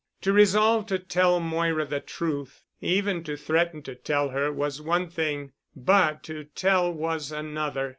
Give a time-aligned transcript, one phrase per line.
[0.21, 5.11] To resolve to tell Moira the truth, even to threaten to tell her was one
[5.11, 7.89] thing, but to tell was another.